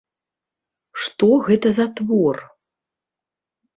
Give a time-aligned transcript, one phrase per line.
[1.03, 2.35] Што гэта за твор?